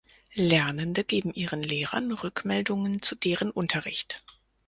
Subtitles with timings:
[0.33, 4.23] Lernende geben ihren Lehrern Rückmeldungen zu deren Unterricht.